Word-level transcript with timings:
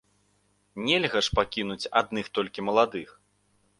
Нельга 0.87 1.21
ж 1.29 1.37
пакінуць 1.39 1.89
адных 2.01 2.25
толькі 2.39 2.67
маладых. 2.71 3.09